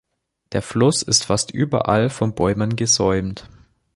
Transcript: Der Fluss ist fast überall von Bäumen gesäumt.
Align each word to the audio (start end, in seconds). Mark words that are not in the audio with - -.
Der 0.51 0.63
Fluss 0.63 1.03
ist 1.03 1.25
fast 1.25 1.51
überall 1.51 2.09
von 2.09 2.33
Bäumen 2.33 2.75
gesäumt. 2.75 3.47